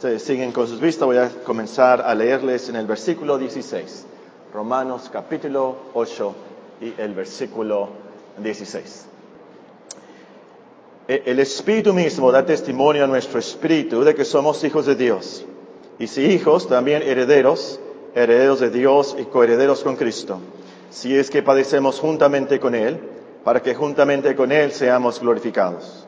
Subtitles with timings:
[0.00, 4.06] se siguen con sus vistas, voy a comenzar a leerles en el versículo 16.
[4.54, 6.34] Romanos capítulo 8
[6.80, 7.88] y el versículo
[8.38, 9.06] 16.
[11.08, 15.44] E, el Espíritu mismo da testimonio a nuestro Espíritu de que somos hijos de Dios.
[15.98, 17.80] Y si hijos, también herederos,
[18.14, 20.38] herederos de Dios y coherederos con Cristo.
[20.90, 23.00] Si es que padecemos juntamente con Él,
[23.42, 26.07] para que juntamente con Él seamos glorificados.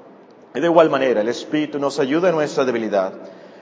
[0.53, 3.13] Y de igual manera, el Espíritu nos ayuda en nuestra debilidad,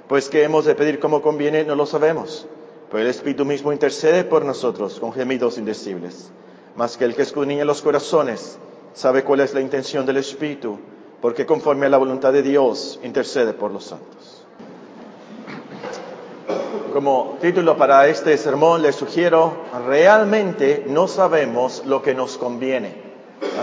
[0.07, 2.47] pues que hemos de pedir como conviene no lo sabemos,
[2.89, 6.31] pero el Espíritu mismo intercede por nosotros con gemidos indecibles.
[6.75, 8.57] Más que el que escudriña los corazones
[8.93, 10.79] sabe cuál es la intención del Espíritu,
[11.21, 14.47] porque conforme a la voluntad de Dios intercede por los santos.
[16.91, 23.08] Como título para este sermón les sugiero, realmente no sabemos lo que nos conviene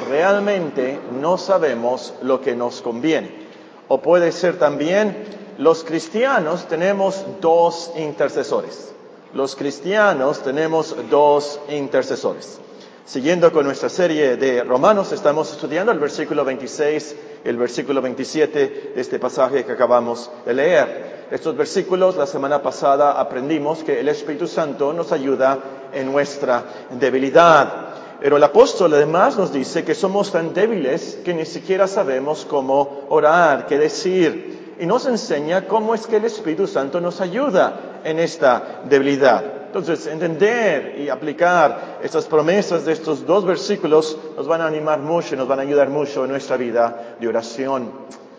[0.09, 3.47] realmente no sabemos lo que nos conviene.
[3.89, 5.25] O puede ser también,
[5.59, 8.93] los cristianos tenemos dos intercesores.
[9.33, 12.61] Los cristianos tenemos dos intercesores.
[13.05, 19.00] Siguiendo con nuestra serie de Romanos, estamos estudiando el versículo 26, el versículo 27 de
[19.00, 21.27] este pasaje que acabamos de leer.
[21.31, 25.59] Estos versículos, la semana pasada aprendimos que el Espíritu Santo nos ayuda
[25.93, 26.65] en nuestra
[26.99, 27.96] debilidad.
[28.21, 33.06] Pero el apóstol además nos dice que somos tan débiles que ni siquiera sabemos cómo
[33.09, 34.75] orar, qué decir.
[34.78, 39.44] Y nos enseña cómo es que el Espíritu Santo nos ayuda en esta debilidad.
[39.66, 45.34] Entonces, entender y aplicar estas promesas de estos dos versículos nos van a animar mucho
[45.34, 47.91] y nos van a ayudar mucho en nuestra vida de oración.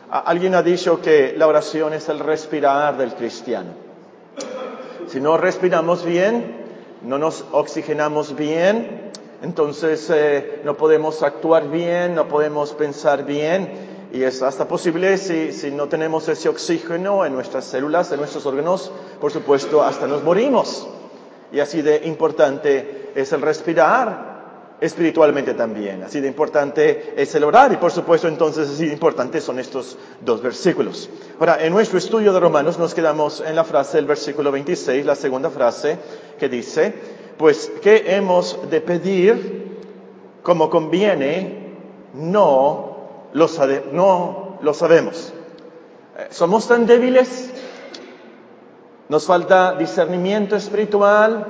[0.09, 3.71] Alguien ha dicho que la oración es el respirar del cristiano.
[5.07, 6.66] Si no respiramos bien,
[7.03, 9.06] no nos oxigenamos bien,
[9.41, 15.51] entonces eh, no podemos actuar bien, no podemos pensar bien y es hasta posible si,
[15.51, 20.23] si no tenemos ese oxígeno en nuestras células, en nuestros órganos, por supuesto, hasta nos
[20.23, 20.87] morimos.
[21.51, 24.37] Y así de importante es el respirar
[24.79, 26.03] espiritualmente también.
[26.03, 29.97] Así de importante es el orar y por supuesto entonces así de importante son estos
[30.21, 31.09] dos versículos.
[31.39, 35.15] Ahora, en nuestro estudio de Romanos nos quedamos en la frase del versículo 26, la
[35.15, 35.97] segunda frase
[36.39, 36.93] que dice,
[37.37, 39.67] pues ¿qué hemos de pedir
[40.43, 41.75] como conviene?
[42.13, 42.97] No
[43.33, 43.47] lo,
[43.91, 45.33] no lo sabemos.
[46.17, 47.51] Eh, ¿Somos tan débiles?
[49.09, 51.45] ¿Nos falta discernimiento espiritual?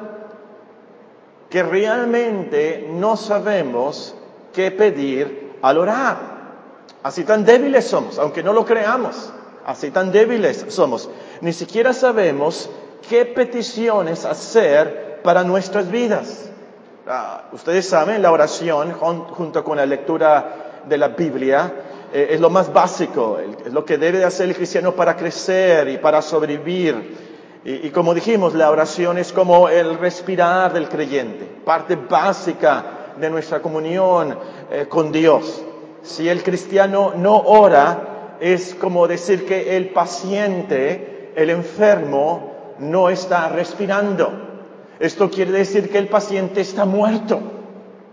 [1.50, 4.14] Que realmente no sabemos
[4.54, 6.38] qué pedir al orar.
[7.04, 9.32] Así tan débiles somos, aunque no lo creamos.
[9.66, 11.10] Así tan débiles somos.
[11.42, 12.70] Ni siquiera sabemos
[13.08, 16.50] qué peticiones hacer para nuestras vidas.
[17.06, 21.70] Ah, ustedes saben, la oración junto con la lectura de la Biblia
[22.14, 25.98] eh, es lo más básico, es lo que debe hacer el cristiano para crecer y
[25.98, 27.28] para sobrevivir.
[27.66, 32.86] Y, como dijimos, la oración es como el respirar del creyente, parte básica
[33.18, 34.40] de nuestra comunión
[34.72, 35.62] eh, con Dios.
[36.04, 43.50] Si el cristiano no ora, es como decir que el paciente, el enfermo, no está
[43.50, 44.47] respirando.
[45.00, 47.40] Esto quiere decir que el paciente está muerto,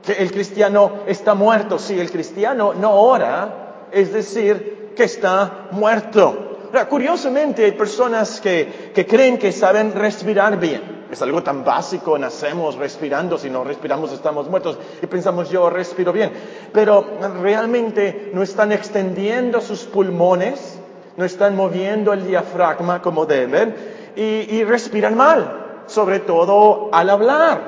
[0.04, 1.78] que el cristiano está muerto.
[1.78, 6.58] Si el cristiano no ora, es decir, que está muerto.
[6.90, 11.04] curiosamente hay personas que, que creen que saben respirar bien.
[11.10, 16.12] Es algo tan básico, nacemos respirando, si no respiramos estamos muertos y pensamos yo respiro
[16.12, 16.32] bien.
[16.72, 17.06] Pero
[17.40, 20.78] realmente no están extendiendo sus pulmones,
[21.16, 23.74] no están moviendo el diafragma como deben
[24.16, 27.60] y respiran mal sobre todo al hablar,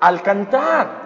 [0.00, 1.04] al cantar.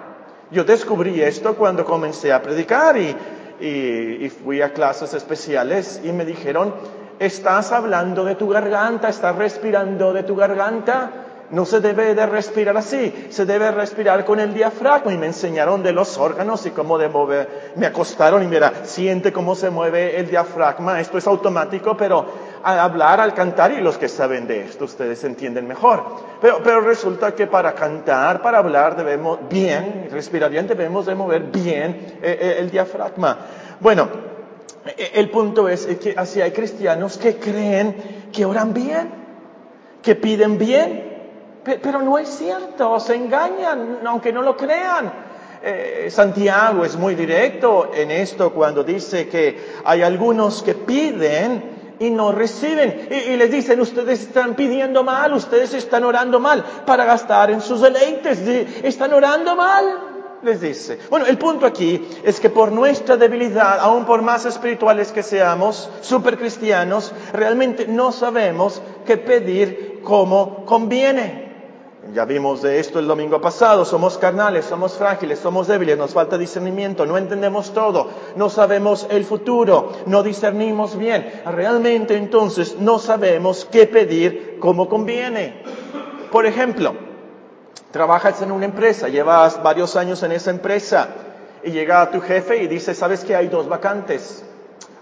[0.51, 6.75] Yo descubrí esto cuando comencé a predicar y, fui a clases especiales y me dijeron,
[7.19, 11.25] estás hablando de tu garganta, estás respirando de tu garganta.
[11.51, 15.13] No se debe de respirar así, se debe respirar con el diafragma.
[15.13, 17.73] Y me enseñaron de los órganos y cómo de mover.
[17.77, 21.01] Me acostaron y mira, siente cómo se mueve el diafragma.
[21.01, 22.27] Esto es automático, pero
[22.69, 26.05] al hablar, al cantar, y los que saben de esto, ustedes entienden mejor.
[26.39, 31.45] Pero, pero resulta que para cantar, para hablar, debemos bien, respirar bien, debemos de mover
[31.45, 33.39] bien eh, eh, el diafragma.
[33.81, 34.09] Bueno,
[34.85, 39.13] eh, el punto es que así hay cristianos que creen que oran bien,
[40.03, 45.11] que piden bien, pero no es cierto, se engañan, aunque no lo crean.
[45.63, 52.11] Eh, Santiago es muy directo en esto cuando dice que hay algunos que piden y
[52.11, 53.09] no reciben.
[53.11, 57.81] Y, les dicen, ustedes están pidiendo mal, ustedes están orando mal para gastar en sus
[57.81, 58.41] deleites,
[58.83, 60.99] están orando mal, les dice.
[61.11, 65.91] Bueno, el punto aquí es que por nuestra debilidad, aún por más espirituales que seamos,
[66.01, 71.48] super cristianos, realmente no sabemos qué pedir como conviene.
[72.15, 76.39] Ya vimos de esto el domingo pasado, somos carnales, somos frágiles, somos débiles, nos falta
[76.39, 81.43] discernimiento, no entendemos todo, no sabemos el futuro, no discernimos bien.
[81.45, 85.63] Realmente entonces no sabemos qué pedir como conviene.
[86.33, 86.95] Por ejemplo,
[87.91, 91.09] trabajas en una empresa, llevas varios años en esa empresa
[91.63, 94.45] y llega tu jefe y dice, ¿sabes que hay dos vacantes?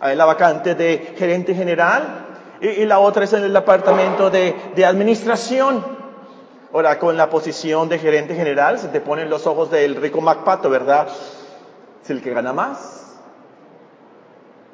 [0.01, 2.27] Hay la vacante de gerente general
[2.61, 5.96] y, la otra es en el departamento de, de administración.
[6.77, 10.69] Ahora, con la posición de gerente general, se te ponen los ojos del rico MacPato,
[10.69, 11.09] ¿verdad?
[12.05, 13.15] Es el que gana más.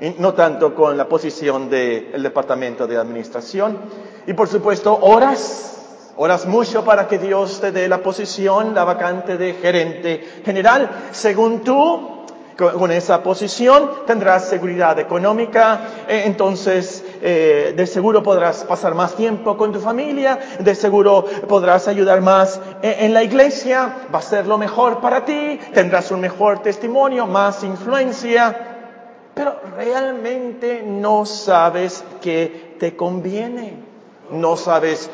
[0.00, 3.78] Y no tanto con la posición del departamento de administración.
[4.26, 9.38] Y por supuesto, horas, horas mucho para que Dios te dé la posición, la vacante
[9.38, 10.90] de gerente general.
[11.12, 12.25] Según tú,
[12.56, 19.56] con esa posición tendrás seguridad económica, eh, entonces eh, de seguro podrás pasar más tiempo
[19.56, 24.46] con tu familia, de seguro podrás ayudar más eh, en la iglesia, va a ser
[24.46, 28.54] lo mejor para ti, tendrás un mejor testimonio, más influencia,
[29.34, 33.92] pero realmente no sabes qué te conviene.
[34.30, 35.10] No sabes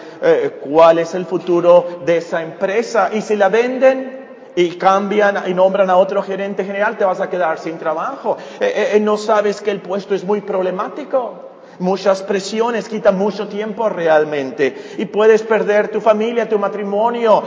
[0.62, 4.18] cuál es el futuro de esa empresa y si la venden,
[4.58, 8.36] y cambian y nombran a otro gerente general, te vas a quedar sin trabajo.
[8.58, 11.47] Eh, eh, eh, no sabes que el puesto es muy problemático.
[11.78, 14.94] Muchas presiones quitan mucho tiempo realmente.
[14.98, 17.42] Y puedes perder tu familia, tu matrimonio,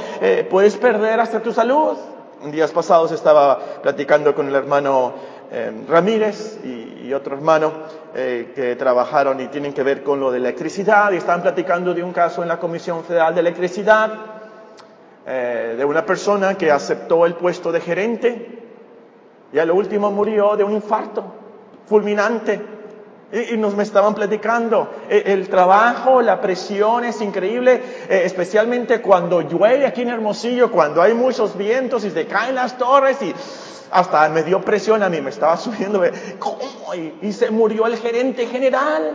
[0.49, 1.97] puedes perder hasta tu salud.
[2.51, 5.13] Días pasados estaba platicando con el hermano
[5.87, 7.73] Ramírez y, otro hermano
[8.13, 12.13] que trabajaron y tienen que ver con lo de electricidad y estaban platicando de un
[12.13, 14.11] caso en la Comisión Federal de Electricidad
[15.23, 18.63] eh, de una persona que aceptó el puesto de gerente
[19.53, 21.23] y a lo último murió de un infarto
[21.85, 22.59] fulminante.
[23.31, 29.39] Y, nos me estaban platicando, e, el, trabajo, la presión es increíble, eh, especialmente cuando
[29.39, 33.33] llueve aquí en Hermosillo, cuando hay muchos vientos y se caen las torres y
[33.89, 36.01] hasta me dio presión a mí, me estaba subiendo,
[36.39, 36.57] ¿cómo?
[37.21, 39.13] Y, se murió el gerente general.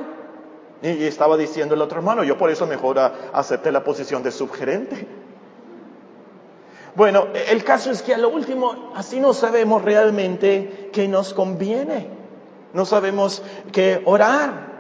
[0.81, 5.07] Y, estaba diciendo el otro hermano, yo por eso mejor acepté la posición de subgerente.
[6.95, 12.16] Bueno, el caso es que a lo último, así no sabemos realmente qué nos conviene.
[12.77, 13.43] No sabemos
[13.73, 14.77] qué orar.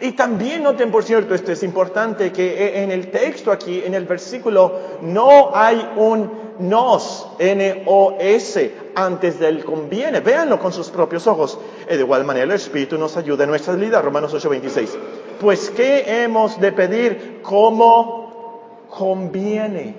[0.00, 4.04] Y también noten, por cierto, esto es importante, que en el texto aquí, en el
[4.04, 10.20] versículo, no hay un nos, N-O-S, antes del conviene.
[10.20, 11.56] Véanlo con sus propios ojos.
[11.88, 14.98] de igual manera, el Espíritu nos ayuda en nuestra vida, Romanos 8:26.
[15.40, 19.94] Pues, ¿qué hemos de pedir como conviene?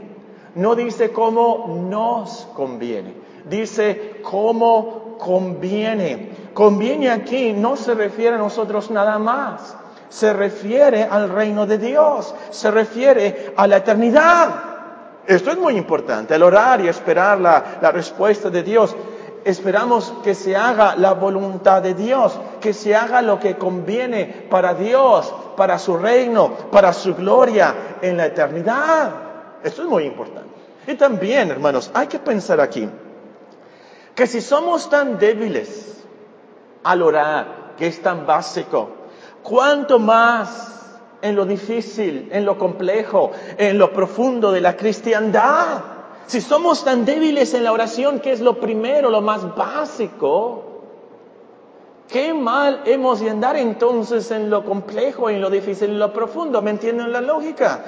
[0.55, 3.13] No dice cómo nos conviene,
[3.50, 6.29] dice cómo conviene.
[6.57, 9.75] Conviene aquí no se refiere a nosotros nada más,
[10.09, 14.55] se refiere al reino de Dios, se refiere a la eternidad.
[15.27, 18.95] Esto es muy importante, el orar y esperar la, la respuesta de Dios.
[19.45, 24.73] Esperamos que se haga la voluntad de Dios, que se haga lo que conviene para
[24.73, 29.11] Dios, para su reino, para su gloria en la eternidad.
[29.63, 30.49] Esto es muy importante.
[30.87, 32.89] Y también, hermanos, hay que pensar aquí
[34.15, 35.97] que si somos tan débiles
[36.88, 38.89] al orar, que es tan básico,
[39.44, 45.82] cuánto más en lo difícil, en lo complejo, en lo profundo de la cristiandad.
[46.27, 50.63] Si somos tan débiles en la oración, que es lo primero, lo más básico,
[52.08, 56.62] qué mal hemos de andar entonces en lo complejo, en lo difícil, en lo profundo.
[56.62, 57.84] ¿Me entienden la lógica?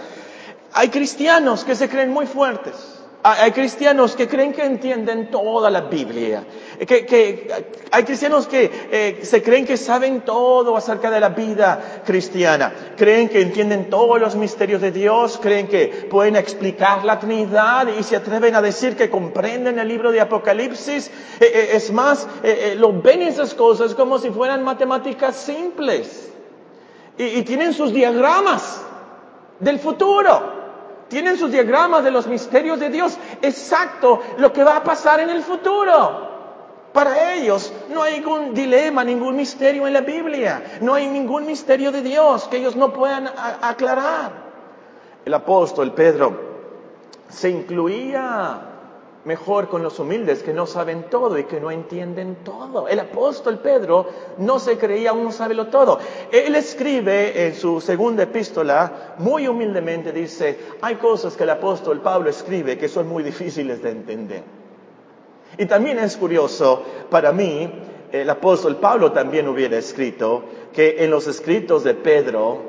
[0.74, 5.82] Hay cristianos que se creen muy fuertes, Hay cristianos que creen que entienden toda la
[5.82, 6.46] Biblia.
[6.88, 7.52] Que,
[7.92, 12.74] hay cristianos que eh, se creen que saben todo acerca de la vida cristiana.
[12.96, 15.38] Creen que entienden todos los misterios de Dios.
[15.42, 20.14] Creen que pueden explicar la Trinidad y se atreven a decir que comprenden el libro
[20.14, 21.08] de Apocalipsis.
[21.08, 21.12] Eh,
[21.42, 22.26] eh, es más,
[22.78, 26.32] lo ven esas cosas como si fueran matemáticas simples.
[27.18, 28.82] Y, y tienen sus diagramas
[29.60, 30.59] del futuro.
[31.10, 35.30] Tienen sus diagramas de los misterios de Dios, exacto lo que va a pasar en
[35.30, 36.30] el futuro.
[36.94, 41.92] Para ellos no hay ningún dilema, ningún misterio en la Biblia, no hay ningún misterio
[41.92, 43.28] de Dios que ellos no puedan
[43.62, 44.32] aclarar.
[45.26, 46.50] El apóstol Pedro
[47.28, 48.69] se incluía
[49.26, 52.88] mejor con los humildes que no saben todo y que no entienden todo.
[52.88, 54.08] El apóstol Pedro
[54.38, 56.00] no se creía uno lo todo.
[56.32, 62.30] Él escribe en su segunda epístola, muy humildemente dice, hay cosas que el apóstol Pablo
[62.30, 64.44] escribe que son muy difíciles de entender.
[65.58, 67.70] Y también es curioso, para mí,
[68.12, 72.69] el apóstol Pablo también hubiera escrito que en los escritos de Pedro,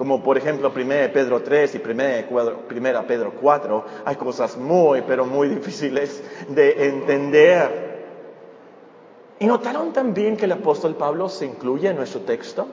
[0.00, 5.48] como por ejemplo 1 Pedro 3 y 1 Pedro 4, hay cosas muy, pero muy
[5.48, 8.06] difíciles de entender.
[9.40, 12.66] ¿Y notaron también que el apóstol Pablo se incluye en nuestro texto?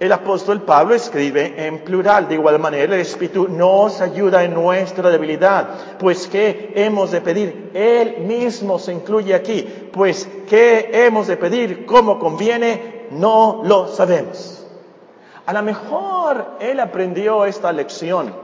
[0.00, 5.10] El apóstol Pablo escribe en plural, de igual manera el Espíritu nos ayuda en nuestra
[5.10, 7.70] debilidad, pues ¿qué hemos de pedir?
[7.72, 11.86] Él mismo se incluye aquí, pues ¿qué hemos de pedir?
[11.86, 13.06] ¿Cómo conviene?
[13.12, 14.55] No lo sabemos.
[15.46, 18.34] A lo mejor él aprendió esta lección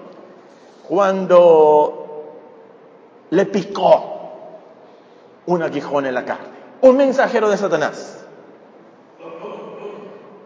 [0.89, 2.29] cuando
[3.31, 4.21] le picó
[5.47, 6.47] un aguijón en la carne,
[6.81, 8.19] un mensajero de Satanás.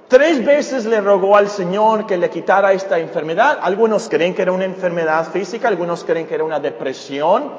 [0.09, 3.59] Tres veces le rogó al Señor que le quitara esta enfermedad.
[3.61, 7.51] Algunos creen que era una enfermedad física, algunos creen que era una depresión,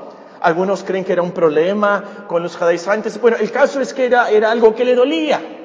[0.42, 3.22] algunos creen que era un problema con los judaizantes.
[3.22, 5.57] Bueno, el caso es que era algo que le dolía.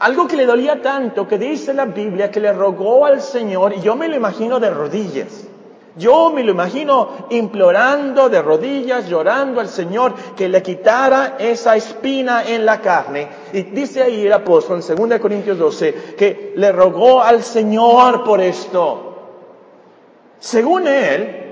[0.00, 3.80] Algo que le dolía tanto que dice la Biblia que le rogó al Señor, y
[3.80, 5.46] yo me lo imagino de rodillas.
[5.96, 12.42] Yo me lo imagino implorando de rodillas, llorando al Señor que le quitara esa espina
[12.44, 13.28] en la carne.
[13.52, 18.40] Y dice ahí el apóstol en 2 Corintios 12 que le rogó al Señor por
[18.40, 19.12] esto.
[20.40, 21.44] Según él,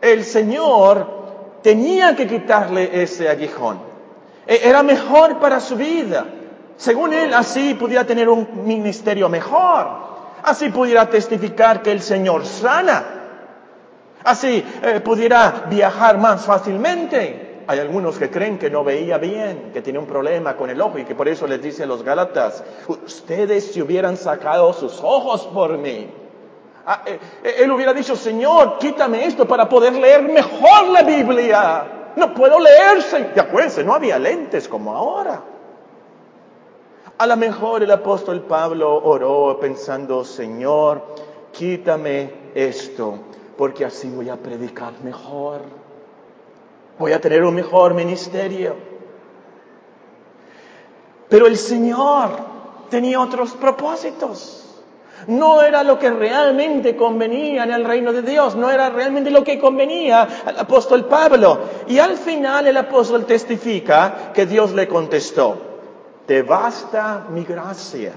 [0.00, 1.24] el Señor
[1.62, 3.80] tenía que quitarle ese aguijón.
[4.46, 6.26] E-, era mejor para su vida.
[6.76, 10.04] Según él, así pudiera tener un ministerio mejor.
[10.42, 13.04] Así pudiera testificar que el Señor sana.
[14.24, 17.62] Así eh, pudiera viajar más fácilmente.
[17.66, 20.98] Hay algunos que creen que no veía bien, que tiene un problema con el ojo
[20.98, 25.46] y que por eso les dice a los Gálatas, ustedes se hubieran sacado sus ojos
[25.46, 26.10] por mí.
[26.86, 32.12] Ah, eh, eh, él hubiera dicho, Señor, quítame esto para poder leer mejor la Biblia.
[32.16, 33.30] No puedo leerse.
[33.34, 35.40] Y acuérdense, no había lentes como ahora.
[37.24, 41.02] A lo mejor el apóstol Pablo oró pensando, Señor,
[41.52, 43.18] quítame esto,
[43.56, 45.62] porque así voy a predicar mejor.
[46.98, 48.76] Voy a tener un mejor ministerio.
[51.30, 52.28] Pero el Señor
[52.90, 54.82] tenía otros propósitos.
[55.26, 59.42] No era lo que realmente convenía en el reino de Dios, no era realmente lo
[59.42, 61.58] que convenía al apóstol Pablo.
[61.88, 65.73] Y al final el apóstol testifica que Dios le contestó
[66.26, 68.12] te basta mi gracia,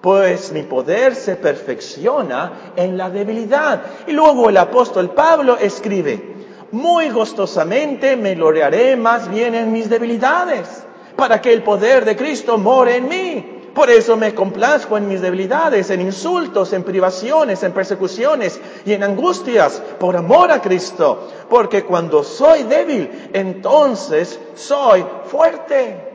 [0.00, 3.82] pues mi poder se perfecciona en la debilidad.
[4.06, 6.36] Y luego el apóstol Pablo escribe,
[6.72, 10.84] muy gustosamente me gloriaré más bien en mis debilidades,
[11.16, 13.54] para que el poder de Cristo more en mí.
[13.74, 19.04] Por eso me complazco en mis debilidades, en insultos, en privaciones, en persecuciones y en
[19.04, 21.28] angustias por amor a Cristo.
[21.48, 26.07] Porque cuando soy débil, entonces soy fuerte.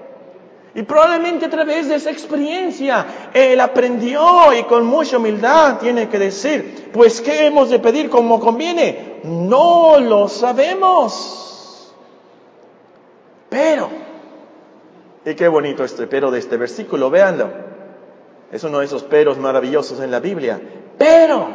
[0.75, 6.17] Y probablemente a través de esa experiencia él aprendió y con mucha humildad tiene que
[6.17, 9.19] decir, pues ¿qué hemos de pedir como conviene?
[9.23, 11.93] No lo sabemos.
[13.49, 13.87] Pero,
[15.23, 17.49] y qué bonito este pero de este versículo, véanlo.
[18.51, 20.59] Es uno de esos peros maravillosos en la Biblia.
[20.97, 21.49] Pero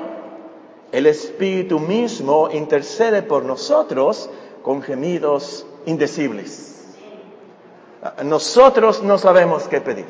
[0.92, 4.30] el Espíritu mismo intercede por nosotros
[4.62, 6.77] con gemidos indecibles.
[8.24, 10.06] Nosotros no sabemos qué pedir,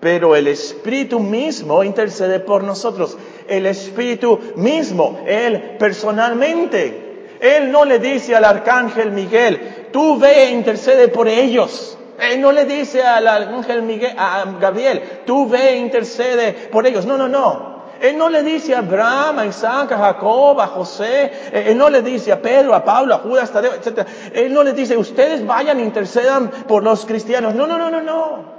[0.00, 3.16] pero el Espíritu mismo intercede por nosotros.
[3.46, 10.50] El Espíritu mismo, Él personalmente, Él no le dice al arcángel Miguel, tú ve e
[10.50, 11.98] intercede por ellos.
[12.18, 17.06] Él no le dice al ángel Miguel, a Gabriel, tú ve e intercede por ellos.
[17.06, 17.77] No, no, no.
[18.00, 21.90] Él no le dice a Abraham, a Isaac, a Jacob, a José, eh, Él no
[21.90, 24.06] le dice a Pedro, a Pablo, a Judas, Tadeo, etc.
[24.32, 27.54] Él no le dice, ustedes vayan, intercedan por los cristianos.
[27.54, 28.58] No, no, no, no, no.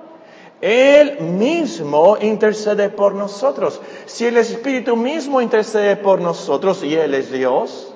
[0.62, 3.80] Él mismo intercede por nosotros.
[4.06, 7.94] Si el Espíritu mismo intercede por nosotros y Él es Dios,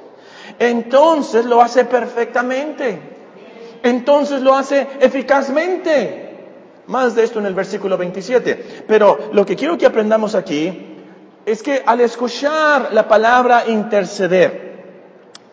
[0.60, 3.02] entonces lo hace perfectamente.
[3.84, 6.22] Entonces lo hace eficazmente.
[6.88, 8.84] Más de esto en el versículo 27.
[8.88, 10.93] Pero lo que quiero que aprendamos aquí
[11.46, 14.74] es que al escuchar la palabra interceder,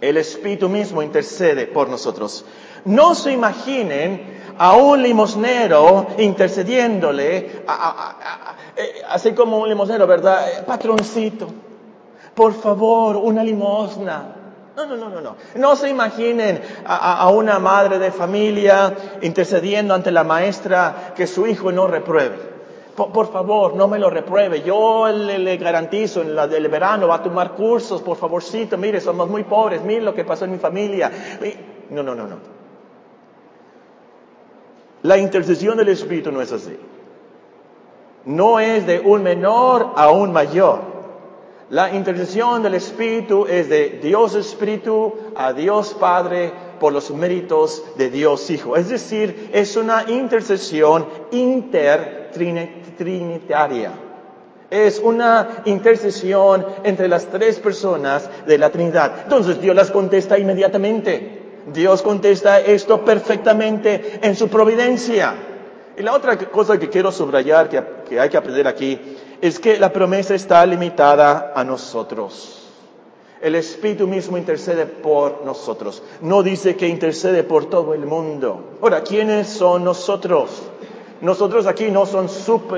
[0.00, 2.44] el Espíritu mismo intercede por nosotros.
[2.84, 7.36] No se imaginen a un limosnero intercediéndole,
[8.76, 10.48] eh, así como un limosnero, ¿verdad?
[10.48, 11.48] Eh, patroncito,
[12.34, 14.36] por favor, una limosna.
[14.76, 15.36] No, no, no, no, no.
[15.56, 21.70] No se imaginen a, una madre de familia intercediendo ante la maestra que su hijo
[21.70, 22.49] no repruebe.
[23.08, 24.62] Por, favor, no me lo repruebe.
[24.62, 29.28] Yo le, garantizo, en la del verano va a tomar cursos, por favorcito, mire, somos
[29.28, 31.10] muy pobres, mire lo que pasó en mi familia.
[31.90, 32.36] No, no, no, no.
[35.02, 36.76] La intercesión del Espíritu no es así.
[38.26, 40.80] No es de un menor a un mayor.
[41.70, 48.10] La intercesión del Espíritu es de Dios Espíritu a Dios Padre por los méritos de
[48.10, 48.76] Dios Hijo.
[48.76, 52.79] Es decir, es una intercesión intertrinitaria.
[54.70, 59.22] Es una intercesión entre las tres personas de la Trinidad.
[59.24, 61.40] Entonces Dios las contesta inmediatamente.
[61.72, 65.34] Dios contesta esto perfectamente en su providencia.
[65.96, 68.98] Y la otra cosa que quiero subrayar, que, hay que aprender aquí,
[69.40, 72.68] es que la promesa está limitada a nosotros.
[73.42, 76.02] El Espíritu mismo intercede por nosotros.
[76.20, 78.76] No dice que intercede por todo el mundo.
[78.80, 80.69] Ahora, ¿quiénes son nosotros?
[81.20, 82.28] Nosotros aquí no son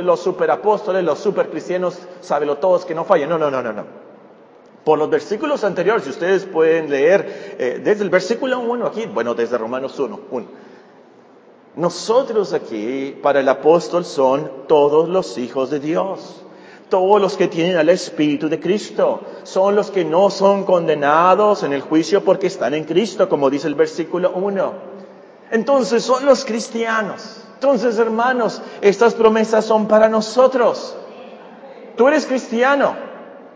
[0.05, 3.29] los superapóstoles, los supercristianos, sábelo todos que no fallen.
[3.29, 3.85] No, no, no, no, no.
[4.85, 9.35] Por los versículos anteriores, si ustedes pueden leer eh, desde el versículo 1 aquí, bueno,
[9.35, 10.47] desde Romanos 1, 1.
[11.77, 16.43] Nosotros aquí, para el apóstol, son todos los hijos de Dios.
[16.89, 19.21] Todos los que tienen al Espíritu de Cristo.
[19.45, 23.69] Son los que no son condenados en el juicio porque están en Cristo, como dice
[23.69, 24.73] el versículo 1.
[25.53, 27.43] Entonces son los cristianos.
[27.63, 30.97] Entonces, hermanos, estas promesas son para nosotros.
[31.97, 32.97] Tú eres cristiano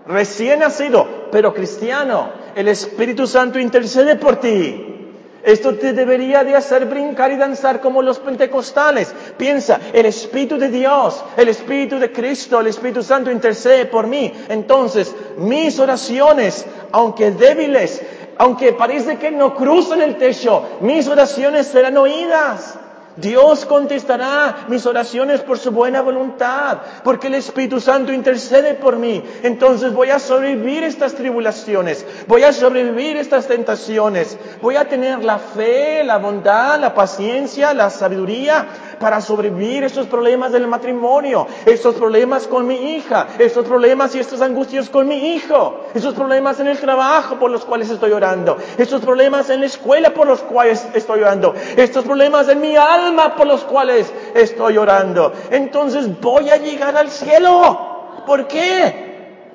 [0.06, 5.10] recién nacido, pero cristiano, el Espíritu Santo intercede por ti.
[5.42, 9.12] Esto te debería de hacer brincar y danzar como los pentecostales.
[9.36, 14.32] Piensa, el Espíritu de Dios, el Espíritu de Cristo, el Espíritu Santo intercede por mí.
[14.48, 18.00] Entonces, mis oraciones, aunque débiles,
[18.38, 22.78] aunque parece que no cruzan el techo, mis oraciones serán oídas.
[23.16, 29.22] Dios contestará mis oraciones por su buena voluntad, porque el Espíritu Santo intercede por mí.
[29.42, 35.38] Entonces voy a sobrevivir estas tribulaciones, voy a sobrevivir estas tentaciones, voy a tener la
[35.38, 38.66] fe, la bondad, la paciencia, la sabiduría
[38.98, 44.40] para sobrevivir estos problemas del matrimonio, estos problemas con mi hija, estos problemas y estas
[44.40, 49.02] angustias con mi hijo, estos problemas en el trabajo por los cuales estoy orando, estos
[49.02, 53.46] problemas en la escuela por los cuales estoy orando, estos problemas en mi alma por
[53.46, 55.32] los cuales estoy orando.
[55.50, 58.24] Entonces voy a llegar al cielo.
[58.26, 59.06] ¿Por qué?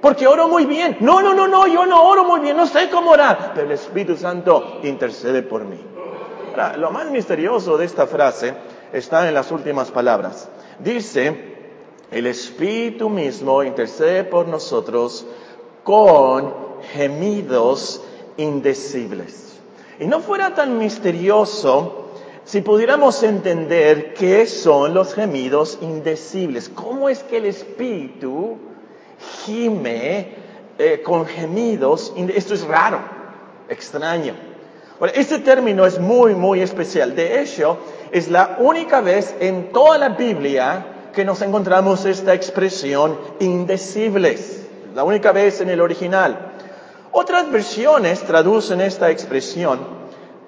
[0.01, 0.97] Porque oro muy bien.
[0.99, 3.73] No, no, no, no, yo no oro muy bien, no sé cómo orar, pero el
[3.73, 5.79] Espíritu Santo intercede por mí.
[6.51, 8.53] Ahora, lo más misterioso de esta frase
[8.93, 10.49] está en las últimas palabras.
[10.79, 11.51] Dice,
[12.11, 15.25] el Espíritu mismo intercede por nosotros
[15.83, 16.53] con
[16.93, 18.01] gemidos
[18.37, 19.59] indecibles.
[19.99, 22.09] Y no fuera tan misterioso
[22.43, 26.69] si pudiéramos entender qué son los gemidos indecibles.
[26.69, 28.57] ¿Cómo es que el Espíritu
[29.45, 30.35] gime
[30.77, 32.13] eh, con gemidos?
[32.17, 32.99] Esto es raro,
[33.69, 34.33] extraño.
[35.13, 37.15] este término es muy, muy especial.
[37.15, 37.77] De hecho,
[38.11, 44.67] es la única vez en toda la Biblia que nos encontramos esta expresión indecibles.
[44.95, 46.53] La única vez en el original.
[47.11, 50.01] Otras versiones traducen esta expresión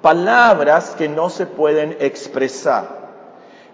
[0.03, 3.03] palabras que no se pueden expresar.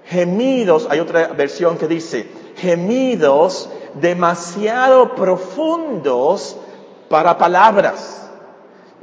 [0.06, 6.56] Gemidos, hay otra versión que dice, gemidos demasiado profundos
[7.10, 8.30] para palabras.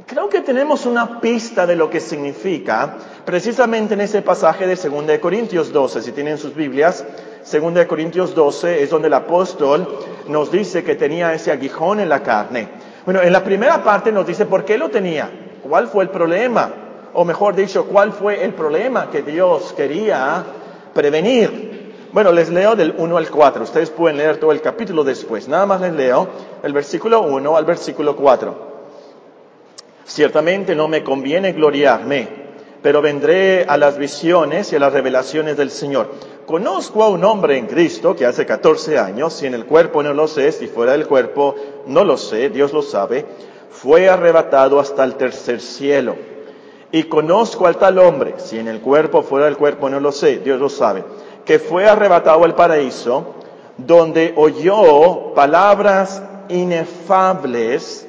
[0.05, 2.95] Creo que tenemos una pista de lo que significa
[3.27, 6.01] precisamente en ese pasaje de 2 Corintios 12.
[6.01, 7.03] Si tienen sus Biblias,
[7.51, 9.85] 2 Corintios 12 es donde el apóstol
[10.29, 12.69] nos dice que tenía ese aguijón en la carne.
[13.03, 15.29] Bueno, en la primera parte nos dice por qué lo tenía,
[15.61, 16.71] cuál fue el problema,
[17.13, 20.45] o mejor dicho, cuál fue el problema que Dios quería
[20.93, 22.07] prevenir.
[22.13, 23.61] Bueno, les leo del 1 al 4.
[23.61, 25.49] Ustedes pueden leer todo el capítulo después.
[25.49, 26.29] Nada más les leo
[26.63, 28.67] el versículo 1 al versículo 4.
[30.05, 32.36] Ciertamente no me conviene gloriarme,
[32.87, 36.09] pero vendré a las visiones y a las revelaciones del Señor.
[36.45, 40.13] Conozco a un hombre en Cristo que hace 14 años, si en el cuerpo no
[40.13, 41.53] lo sé, si fuera del cuerpo
[41.87, 43.25] no lo sé, Dios lo sabe,
[43.69, 46.15] fue arrebatado hasta el tercer cielo.
[46.89, 50.37] Y conozco al tal hombre, si en el cuerpo fuera del cuerpo no lo sé,
[50.37, 51.03] Dios lo sabe,
[51.43, 53.35] que fue arrebatado al paraíso,
[53.75, 58.07] donde oyó palabras inefables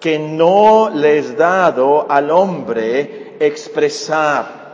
[0.00, 4.64] que no les dado al hombre expresar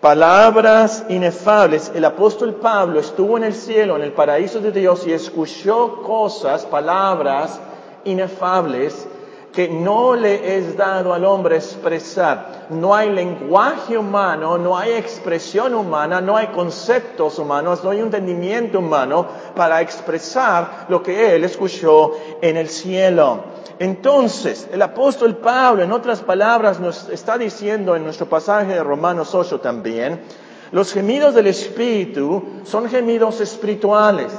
[0.00, 1.90] palabras inefables.
[1.94, 6.66] El apóstol Pablo estuvo en el cielo, en el paraíso de Dios, y escuchó cosas,
[6.66, 7.58] palabras
[8.04, 9.06] inefables
[9.54, 12.66] que no le es dado al hombre expresar.
[12.70, 18.80] No hay lenguaje humano, no hay expresión humana, no hay conceptos humanos, no hay entendimiento
[18.80, 22.12] humano para expresar lo que él escuchó
[22.42, 23.44] en el cielo.
[23.78, 29.34] Entonces, el apóstol Pablo, en otras palabras, nos está diciendo en nuestro pasaje de Romanos
[29.34, 30.20] 8 también,
[30.72, 34.32] los gemidos del Espíritu son gemidos espirituales,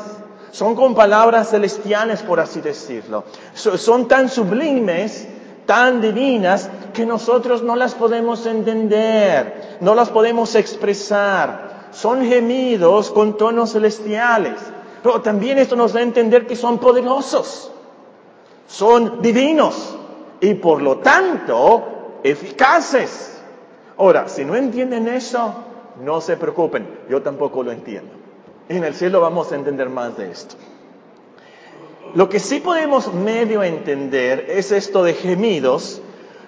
[0.56, 3.26] son con palabras celestiales, por así decirlo.
[3.54, 5.28] Son tan sublimes,
[5.65, 11.89] tan divinas, que nosotros no las podemos entender, no las podemos expresar.
[11.91, 14.56] Son gemidos con tonos celestiales.
[15.04, 17.72] Pero también esto nos da a entender que son poderosos
[18.68, 19.96] son divinos
[20.41, 23.41] y por lo tanto eficaces.
[23.98, 25.54] Ahora, si no entienden eso,
[26.04, 28.24] no se preocupen, yo tampoco lo entiendo.
[28.67, 30.56] En el cielo vamos a entender más de esto.
[32.15, 36.01] Lo que sí podemos medio entender es esto de gemidos,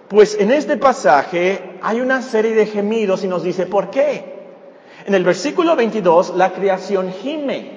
[0.08, 4.38] pues en este pasaje hay una serie de gemidos y nos dice por qué.
[5.06, 7.72] En el versículo 22 la creación gime.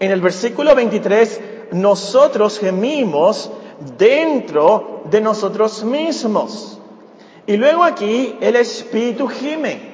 [0.00, 1.40] En el versículo 23
[1.72, 3.52] nosotros gemimos
[3.98, 6.80] dentro de nosotros mismos.
[7.46, 9.89] Y luego aquí el Espíritu gime.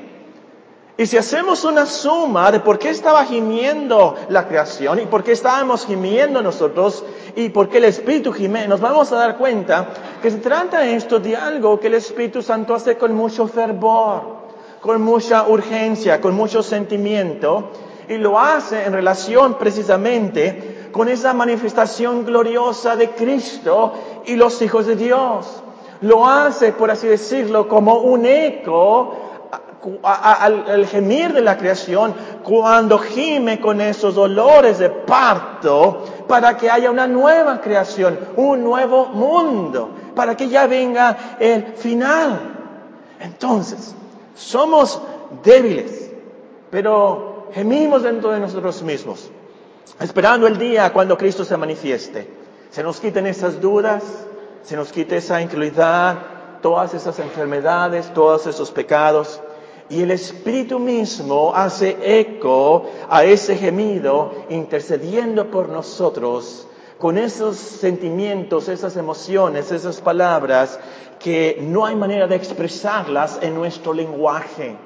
[0.99, 5.33] Y si hacemos una suma de por qué estaba gimiendo la creación y por qué
[5.33, 7.05] estábamos gimiendo nosotros
[7.35, 9.89] y por qué el Espíritu gime, nos vamos a dar cuenta
[10.23, 14.23] que se trata esto de algo que el Espíritu Santo hace con mucho fervor,
[14.81, 17.73] con mucha urgencia, con mucho sentimiento
[18.09, 23.93] y lo hace en relación precisamente con esa manifestación gloriosa de Cristo
[24.25, 25.63] y los hijos de Dios.
[26.01, 29.26] Lo hace, por así decirlo, como un eco
[30.03, 36.91] al, gemir de la creación cuando gime con esos dolores de parto para que haya
[36.91, 42.41] una nueva creación, un nuevo mundo, para que ya venga el final.
[43.21, 43.95] Entonces,
[44.35, 45.01] somos
[45.43, 46.11] débiles,
[46.71, 49.31] pero gemimos dentro de nosotros mismos
[50.01, 52.29] esperando el día cuando Cristo se manifieste.
[52.71, 54.03] Se nos quiten esas dudas,
[54.63, 56.17] se nos quite esa incredulidad,
[56.61, 59.41] todas esas enfermedades, todos esos pecados.
[59.89, 66.67] Y el Espíritu mismo hace eco a ese gemido, intercediendo por nosotros
[66.99, 70.79] con esos sentimientos, esas emociones, esas palabras
[71.19, 74.77] que no hay manera de expresarlas en nuestro lenguaje.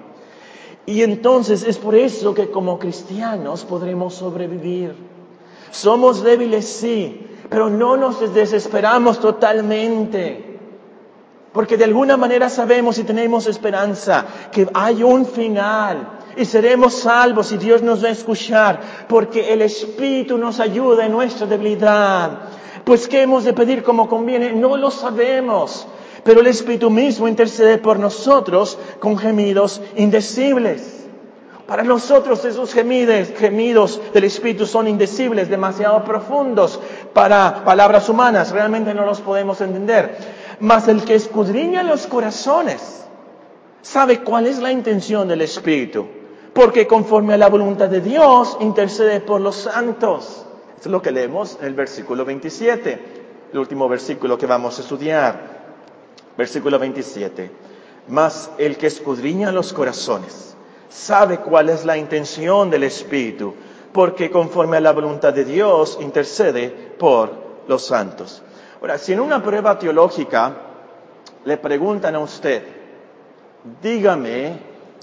[0.86, 4.94] Y entonces es por eso que como cristianos podremos sobrevivir.
[5.70, 10.49] Somos débiles, sí, pero no nos desesperamos totalmente.
[11.52, 17.50] Porque de alguna manera sabemos y tenemos esperanza que hay un final y seremos salvos
[17.50, 22.38] y Dios nos va a escuchar porque el Espíritu nos ayuda en nuestra debilidad.
[22.84, 24.52] Pues ¿qué hemos de pedir como conviene?
[24.52, 25.88] No lo sabemos,
[26.22, 30.98] pero el Espíritu mismo intercede por nosotros con gemidos indecibles.
[31.66, 36.80] Para nosotros esos gemidos, gemidos del Espíritu son indecibles, demasiado profundos
[37.12, 40.39] para palabras humanas, realmente no los podemos entender.
[40.60, 43.06] Mas el que escudriña los corazones
[43.80, 46.06] sabe cuál es la intención del Espíritu,
[46.52, 50.44] porque conforme a la voluntad de Dios intercede por los santos.
[50.76, 53.00] Esto es lo que leemos en el versículo 27,
[53.52, 55.60] el último versículo que vamos a estudiar.
[56.36, 57.50] Versículo 27.
[58.08, 60.54] Mas el que escudriña los corazones
[60.90, 63.54] sabe cuál es la intención del Espíritu,
[63.92, 66.68] porque conforme a la voluntad de Dios intercede
[66.98, 67.32] por
[67.66, 68.42] los santos.
[68.80, 70.52] Ahora, si en una prueba teológica
[71.44, 72.62] le preguntan a usted,
[73.82, 74.58] dígame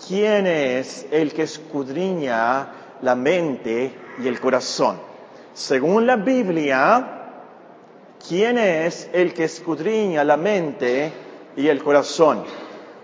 [0.07, 2.67] quién es el que escudriña
[3.01, 4.97] la mente y el corazón.
[5.53, 7.17] Según la Biblia,
[8.27, 11.11] ¿quién es el que escudriña la mente
[11.57, 12.43] y el corazón.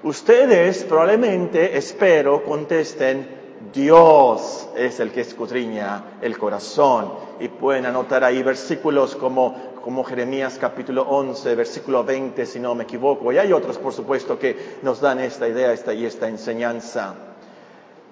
[0.03, 3.41] Ustedes probablemente, espero, contesten
[3.73, 7.11] Dios es el que escudriña el corazón.
[7.39, 12.85] Y pueden anotar ahí versículos como, como Jeremías capítulo 11, versículo 20, si no me
[12.85, 13.33] equivoco.
[13.33, 17.13] Y hay otros, por supuesto, que nos dan esta idea esta, y esta enseñanza.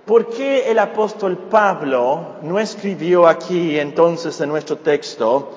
[0.06, 5.52] ¿Por qué el apóstol Pablo no escribió aquí entonces en nuestro texto,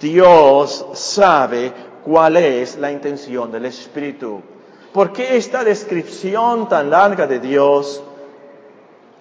[0.00, 1.70] Dios sabe
[2.06, 4.40] cuál es la intención del Espíritu?
[4.94, 8.02] ¿Por qué esta descripción tan larga de Dios?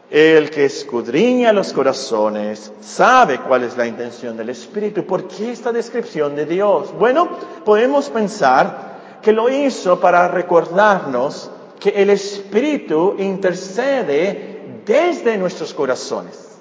[0.09, 5.05] El que escudriña los corazones sabe cuál es la intención del Espíritu.
[5.05, 6.91] ¿Por qué esta descripción de Dios?
[6.97, 7.29] Bueno,
[7.63, 16.57] podemos pensar que lo hizo para recordarnos que el Espíritu intercede desde nuestros corazones.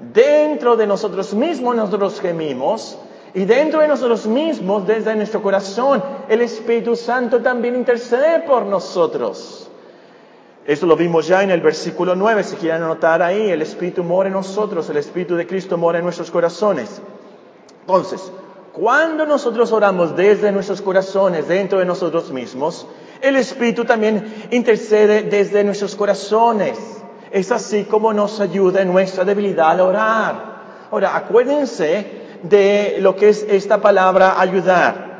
[0.00, 2.98] Dentro de nosotros mismos nosotros gemimos
[3.32, 9.61] y dentro de nosotros mismos, desde nuestro corazón, el Espíritu Santo también intercede por nosotros.
[10.66, 14.28] Eso lo vimos ya en el versículo 9, si quieren anotar ahí, el Espíritu mora
[14.28, 17.02] en nosotros, el Espíritu de Cristo mora en nuestros corazones.
[17.80, 18.30] Entonces,
[18.72, 22.86] cuando nosotros oramos desde nuestros corazones, dentro de nosotros mismos,
[23.20, 26.78] el Espíritu también intercede desde nuestros corazones.
[27.32, 30.62] Es así como nos ayuda en nuestra debilidad al orar.
[30.92, 32.06] Ahora, acuérdense
[32.42, 35.12] de lo que es esta palabra ayudar.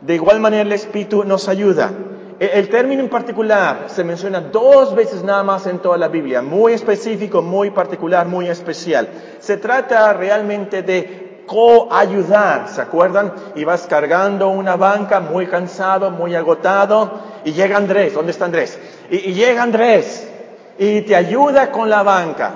[0.00, 1.90] De igual manera el Espíritu nos ayuda.
[2.38, 6.72] El término en particular se menciona dos veces nada más en toda la Biblia, muy
[6.72, 9.08] específico, muy particular, muy especial.
[9.40, 13.32] Se trata realmente de coayudar, ¿se acuerdan?
[13.56, 17.10] Y vas cargando una banca muy cansado, muy agotado,
[17.44, 18.78] y llega Andrés, ¿dónde está Andrés?
[19.10, 20.30] Y, y llega Andrés
[20.78, 22.52] y te ayuda con la banca.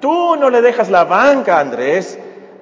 [0.00, 2.18] Tú no le dejas la banca Andrés,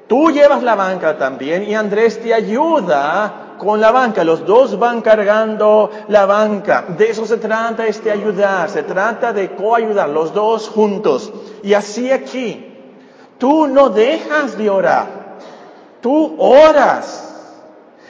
[0.08, 5.00] tú llevas la banca también y Andrés te ayuda con la banca, los dos van
[5.00, 6.84] cargando la banca.
[6.96, 11.32] De eso se trata este ayudar, se trata de coayudar, los dos juntos.
[11.62, 12.74] Y así aquí,
[13.38, 15.38] tú no dejas de orar,
[16.00, 17.22] tú oras.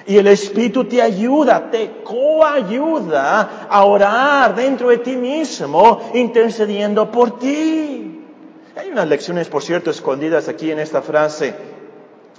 [0.09, 7.41] Y el Espíritu te ayuda, te coayuda a orar dentro de ti mismo, intercediendo por
[7.41, 8.25] ti.
[8.77, 11.55] Hay unas lecciones, por cierto, escondidas aquí en esta frase.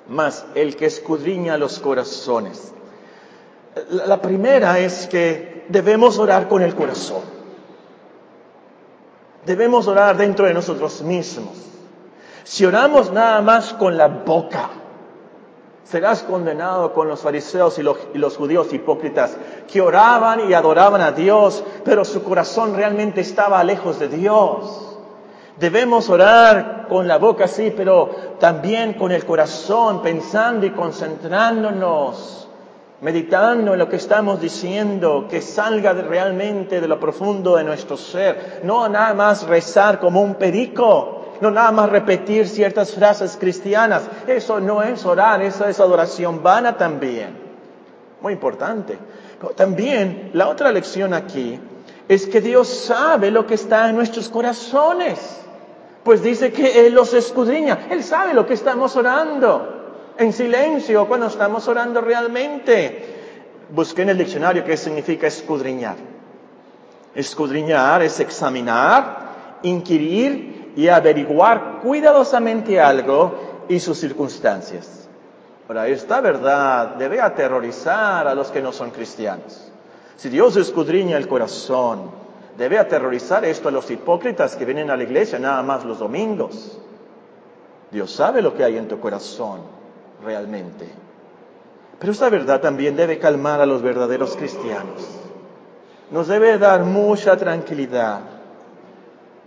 [0.08, 2.74] Más el que escudriña los corazones.
[3.90, 7.22] La primera es que debemos orar con el corazón.
[9.46, 11.56] Debemos orar dentro de nosotros mismos.
[12.44, 14.70] Si oramos nada más con la boca,
[15.84, 19.38] serás condenado con los fariseos y los, judíos hipócritas
[19.72, 24.98] que oraban y adoraban a Dios, pero su corazón realmente estaba lejos de Dios.
[25.58, 28.10] Debemos orar con la boca, sí, pero
[28.40, 32.47] también con el corazón, pensando y concentrándonos
[33.02, 38.62] meditando en lo que estamos diciendo, que salga realmente de lo profundo de nuestro ser,
[38.64, 44.60] no nada más rezar como un perico, no nada más repetir ciertas frases cristianas, eso
[44.60, 47.38] no es orar, eso es adoración vana también,
[48.22, 48.98] muy importante.
[49.40, 51.60] Pero también la otra lección aquí
[52.08, 55.42] es que Dios sabe lo que está en nuestros corazones,
[56.04, 59.77] pues dice que Él los escudriña, Él sabe lo que estamos orando
[60.18, 63.16] en silencio cuando estamos orando realmente.
[63.70, 65.96] Busqué en el diccionario qué significa escudriñar.
[67.14, 75.08] Escudriñar es examinar, inquirir y averiguar cuidadosamente algo y sus circunstancias.
[75.68, 79.72] Ahora, esta verdad debe aterrorizar a los que no son cristianos.
[80.16, 82.10] Si Dios escudriña el corazón,
[82.58, 86.80] debe aterrorizar esto a los hipócritas que vienen a la iglesia nada más los domingos.
[87.92, 89.78] Dios sabe lo que hay en tu corazón
[90.24, 90.88] realmente.
[92.00, 95.08] Pero esta verdad también debe calmar a los verdaderos cristianos.
[96.12, 98.22] Nos debe dar mucha tranquilidad.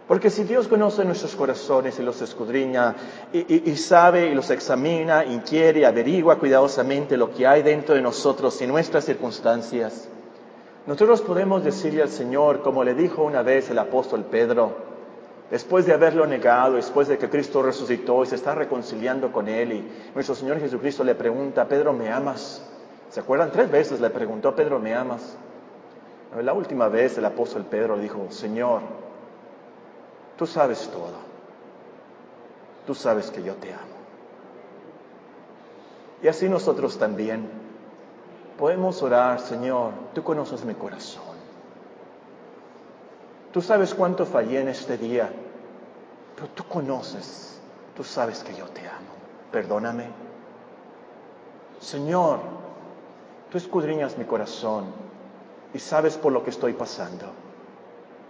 [0.09, 2.96] Porque si Dios conoce nuestros corazones y los escudriña
[3.33, 8.66] y, sabe y los examina, inquiere, averigua cuidadosamente lo que hay dentro de nosotros y
[8.66, 10.09] nuestras circunstancias,
[10.85, 14.89] nosotros podemos decirle al Señor, como le dijo una vez el apóstol Pedro,
[15.50, 19.72] Después de haberlo negado, después de que Cristo resucitó y se está reconciliando con él
[19.72, 22.62] y nuestro Señor Jesucristo le pregunta, Pedro, ¿me amas?
[23.10, 23.50] ¿Se acuerdan?
[23.50, 25.36] Tres veces le preguntó, Pedro, ¿me amas?
[26.40, 28.82] La última vez el apóstol Pedro dijo, Señor,
[30.36, 31.18] tú sabes todo.
[32.86, 33.82] Tú sabes que yo te amo.
[36.22, 37.48] Y así nosotros también
[38.56, 41.30] podemos orar, Señor, tú conoces mi corazón.
[43.52, 45.30] Tú sabes cuánto fallé en este día,
[46.40, 47.61] pero tú conoces,
[47.94, 49.12] tú sabes que yo te amo.
[49.53, 50.07] Perdóname.
[51.81, 52.38] Señor,
[53.50, 54.87] tú escudriñas mi corazón
[55.74, 57.26] y sabes por lo que estoy pasando.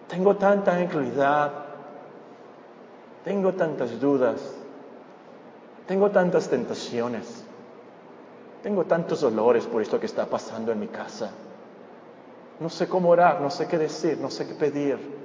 [0.08, 1.52] Tengo tanta incredulidad,
[3.22, 4.40] tengo tantas dudas,
[5.86, 7.44] tengo tantas tentaciones,
[8.64, 11.30] tengo tantos dolores por esto que está pasando en mi casa.
[12.58, 15.19] No sé cómo orar, no sé qué decir, no sé qué pedir.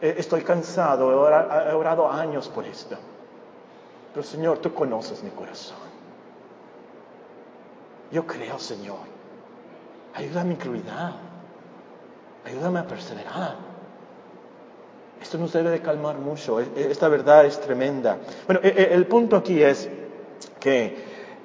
[0.00, 2.96] Eh, estoy cansado, he orado años por esto.
[4.12, 5.78] Pero Señor, tú conoces mi corazón.
[8.12, 8.98] Yo creo, Señor.
[10.14, 11.12] Ayúdame a incluidad.
[12.44, 13.56] Ayúdame a perseverar.
[15.20, 16.60] Esto nos debe de calmar mucho.
[16.60, 18.18] E, e, esta verdad es tremenda.
[18.46, 19.88] Bueno, e, el punto aquí es
[20.60, 20.96] que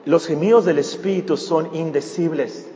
[0.06, 2.68] los gemidos del Espíritu son indecibles.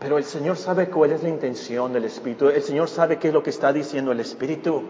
[0.00, 2.48] Pero el Señor sabe cuál es la intención del Espíritu.
[2.48, 4.82] El Señor sabe qué es lo que está diciendo el Espíritu.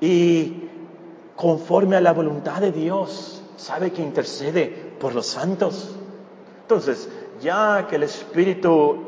[0.00, 0.68] Y
[1.36, 4.66] conforme a la voluntad de Dios, sabe que intercede
[5.00, 5.94] por los santos.
[6.62, 7.08] Entonces,
[7.40, 8.98] ya que el Espíritu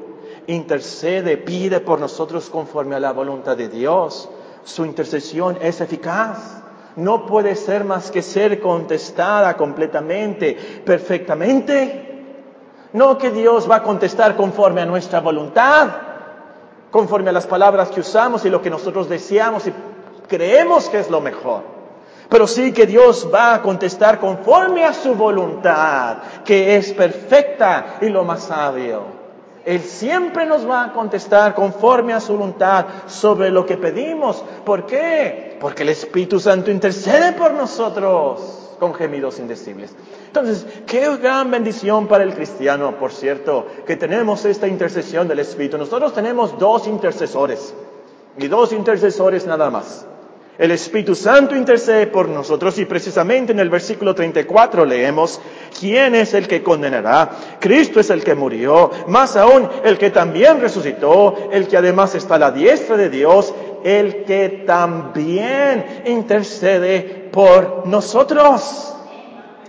[0.46, 4.28] intercede, pide por nosotros conforme a la voluntad de Dios,
[4.64, 6.62] su intercesión es eficaz.
[6.96, 12.08] No puede ser más que ser contestada completamente, perfectamente.
[12.92, 15.88] No que Dios va a contestar conforme a nuestra voluntad,
[16.90, 19.72] conforme a las palabras que usamos y lo que nosotros deseamos y
[20.28, 21.62] creemos que es lo mejor.
[22.28, 28.10] Pero sí que Dios va a contestar conforme a su voluntad, que es perfecta y
[28.10, 29.18] lo más sabio.
[29.64, 34.44] Él siempre nos va a contestar conforme a su voluntad sobre lo que pedimos.
[34.64, 35.56] ¿Por qué?
[35.60, 39.94] Porque el Espíritu Santo intercede por nosotros con gemidos indecibles.
[40.26, 45.76] Entonces, qué gran bendición para el cristiano, por cierto, que tenemos esta intercesión del Espíritu.
[45.76, 47.74] Nosotros tenemos dos intercesores
[48.38, 50.06] y dos intercesores nada más.
[50.58, 55.40] El Espíritu Santo intercede por nosotros y precisamente en el versículo 34 leemos,
[55.78, 57.30] ¿quién es el que condenará?
[57.60, 62.34] Cristo es el que murió, más aún el que también resucitó, el que además está
[62.34, 68.94] a la diestra de Dios, el que también intercede por nosotros.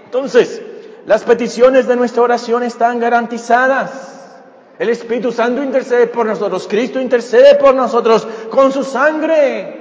[0.06, 0.60] Entonces,
[1.06, 3.92] las peticiones de nuestra oración están garantizadas.
[4.80, 9.79] El Espíritu Santo intercede por nosotros, Cristo intercede por nosotros con su sangre.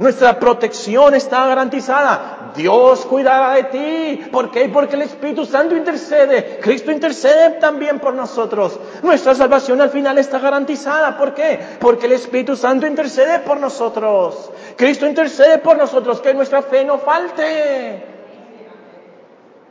[0.00, 2.52] Nuestra protección está garantizada.
[2.56, 4.30] Dios cuidará de ti.
[4.32, 4.66] ¿Por qué?
[4.70, 6.58] Porque el Espíritu Santo intercede.
[6.62, 8.80] Cristo intercede también por nosotros.
[9.02, 11.18] Nuestra salvación al final está garantizada.
[11.18, 11.60] ¿Por qué?
[11.78, 14.50] Porque el Espíritu Santo intercede por nosotros.
[14.74, 16.22] Cristo intercede por nosotros.
[16.22, 18.02] Que nuestra fe no falte.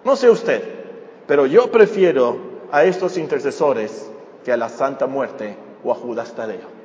[0.03, 0.61] No sé usted,
[1.25, 2.37] pero yo prefiero
[2.71, 4.07] a estos intercesores
[4.45, 6.78] que a la Santa Muerte o a Judas Tadeo.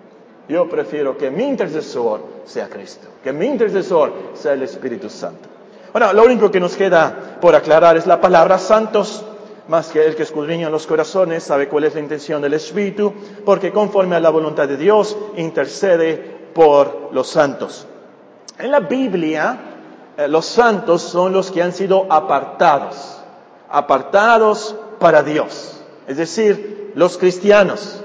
[0.48, 5.48] Yo prefiero que mi intercesor sea Cristo, que mi intercesor sea el Espíritu Santo.
[5.92, 9.24] Ahora, lo único que nos queda por aclarar es la palabra santos,
[9.68, 13.72] más que el que escudriña los corazones sabe cuál es la intención del Espíritu, porque
[13.72, 16.16] conforme a la voluntad de Dios intercede
[16.52, 17.87] por los santos.
[18.59, 19.59] En la Biblia,
[20.16, 23.18] eh, los santos son los que han sido apartados,
[23.70, 28.02] apartados para Dios, es decir, los cristianos.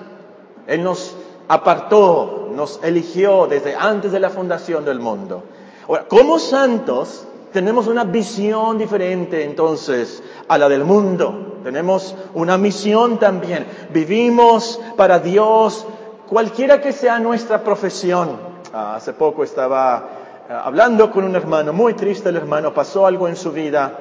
[0.67, 1.15] Él nos
[1.49, 5.43] apartó, nos eligió desde antes de la fundación del mundo.
[5.87, 11.57] Ahora, como santos, tenemos una visión diferente entonces a la del mundo.
[11.63, 13.65] Tenemos una misión también.
[13.91, 15.85] Vivimos para Dios,
[16.27, 18.37] cualquiera que sea nuestra profesión.
[18.71, 20.09] Ah, hace poco estaba
[20.47, 23.97] ah, hablando con un hermano, muy triste el hermano, pasó algo en su vida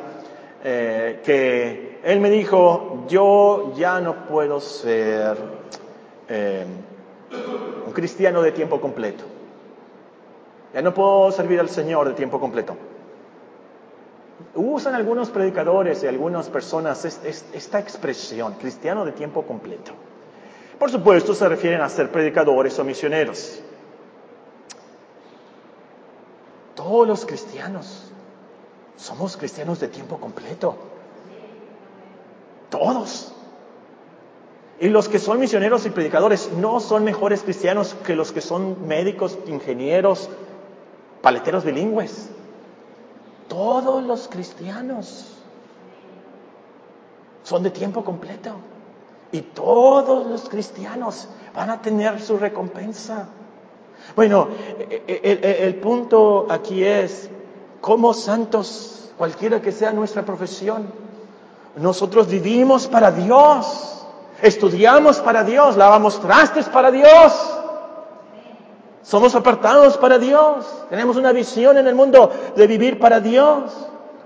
[0.62, 5.38] eh, que él me dijo, yo ya no puedo ser
[6.28, 6.66] eh,
[7.86, 9.24] un cristiano de tiempo completo.
[10.74, 12.76] Ya no puedo servir al Señor de tiempo completo.
[14.54, 19.92] Usan algunos predicadores y algunas personas esta expresión, cristiano de tiempo completo.
[20.78, 23.60] Por supuesto, se refieren a ser predicadores o misioneros.
[26.74, 28.12] Todos los cristianos
[28.96, 30.76] somos cristianos de tiempo completo.
[32.70, 33.34] Todos.
[34.80, 38.86] Y los que son misioneros y predicadores no son mejores cristianos que los que son
[38.86, 40.28] médicos, ingenieros,
[41.20, 42.28] paleteros bilingües.
[43.48, 45.26] Todos los cristianos
[47.42, 48.52] son de tiempo completo.
[49.32, 53.28] Y todos los cristianos van a tener su recompensa.
[54.14, 57.28] Bueno, e, e, el, el, punto aquí es,
[57.80, 60.86] como santos, cualquiera que sea nuestra profesión,
[61.76, 63.97] nosotros vivimos para Dios.
[64.42, 67.58] Estudiamos para Dios, lavamos trastes para Dios.
[69.02, 70.66] Somos apartados para Dios.
[70.90, 73.72] Tenemos una visión en el mundo de vivir para Dios.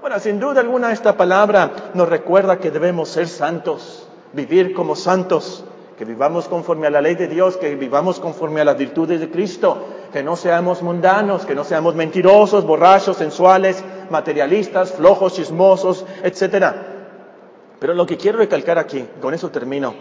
[0.01, 5.65] Bueno, sin duda alguna esta palabra nos recuerda que debemos ser santos, vivir como santos,
[5.97, 9.31] que vivamos conforme a la ley de Dios, que vivamos conforme a las virtudes de
[9.31, 9.79] Cristo,
[10.13, 16.92] que no seamos mundanos, que no seamos mentirosos, borrachos, sensuales, materialistas, flojos, chismosos, etc.
[17.83, 19.93] Pero lo que quiero recalcar aquí, con eso termino,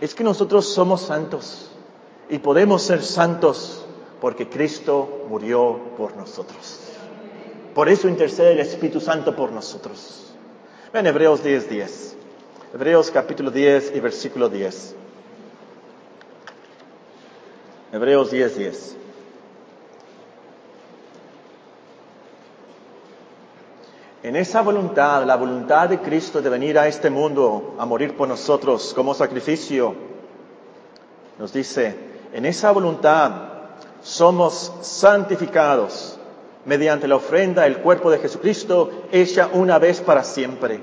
[0.00, 1.70] es que nosotros somos santos
[2.30, 3.84] y podemos ser santos
[4.22, 6.80] porque Cristo murió por nosotros.
[7.74, 10.32] Por eso intercede el Espíritu Santo por nosotros.
[10.94, 12.16] En Hebreos 10, 10.
[12.72, 14.94] Hebreos capítulo 10 y versículo 10.
[17.92, 18.96] Hebreos 10, 10.
[24.24, 28.26] En esa voluntad, la voluntad de Cristo de venir a este mundo a morir por
[28.26, 29.94] nosotros como sacrificio,
[31.38, 31.94] nos dice,
[32.32, 33.32] en esa voluntad
[34.02, 36.18] somos santificados
[36.64, 40.80] mediante la ofrenda del cuerpo de Jesucristo hecha una vez para siempre.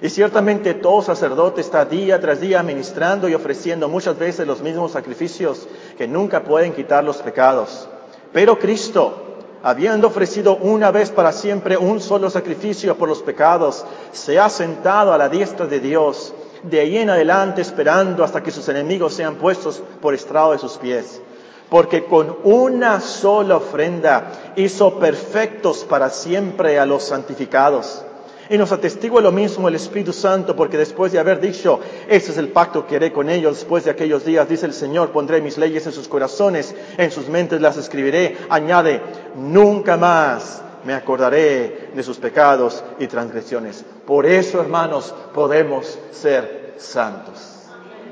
[0.00, 4.92] Y ciertamente todo sacerdote está día tras día ministrando y ofreciendo muchas veces los mismos
[4.92, 5.66] sacrificios
[5.98, 7.88] que nunca pueden quitar los pecados.
[8.32, 9.23] Pero Cristo,
[9.64, 15.10] habiendo ofrecido una vez para siempre un solo sacrificio por los pecados, se ha sentado
[15.14, 19.36] a la diestra de Dios, de ahí en adelante esperando hasta que sus enemigos sean
[19.36, 21.22] puestos por estrado de sus pies.
[21.70, 28.04] Porque con una sola ofrenda hizo perfectos para siempre a los santificados.
[28.50, 32.38] Y nos atestigua lo mismo el Espíritu Santo, porque después de haber dicho, ese es
[32.38, 35.58] el pacto que haré con ellos después de aquellos días, dice el Señor, pondré mis
[35.58, 39.00] leyes en sus corazones, en sus mentes las escribiré, añade,
[39.36, 43.84] nunca más me acordaré de sus pecados y transgresiones.
[44.06, 47.52] Por eso, hermanos, podemos ser santos.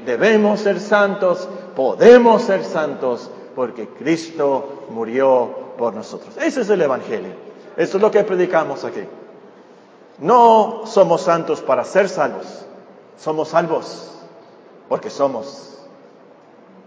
[0.07, 6.35] Debemos ser santos, podemos ser santos, porque Cristo murió por nosotros.
[6.39, 7.33] Ese es el Evangelio.
[7.77, 9.03] Eso es lo que predicamos aquí.
[10.19, 12.65] No somos santos para ser salvos,
[13.17, 14.13] somos salvos
[14.89, 15.79] porque somos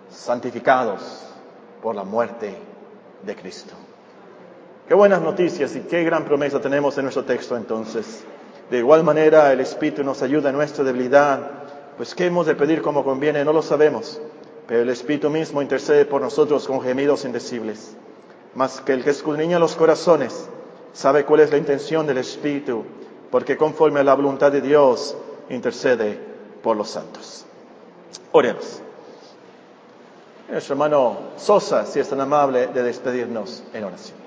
[0.09, 1.01] santificados
[1.81, 2.55] por la muerte
[3.23, 3.73] de Cristo.
[4.87, 8.23] Qué buenas noticias y qué gran promesa tenemos en nuestro texto entonces.
[8.69, 11.39] De igual manera el Espíritu nos ayuda en nuestra debilidad,
[11.97, 14.21] pues qué hemos de pedir como conviene, no lo sabemos,
[14.67, 17.95] pero el Espíritu mismo intercede por nosotros con gemidos indecibles.
[18.53, 20.47] Mas que el que escudriña los corazones
[20.93, 22.85] sabe cuál es la intención del Espíritu
[23.35, 25.13] porque conforme a la voluntad de Dios
[25.49, 26.17] intercede
[26.63, 27.45] por los santos.
[28.31, 28.79] Oremos.
[30.47, 34.24] Nuestro hermano Sosa, si es tan amable de despedirnos en oración.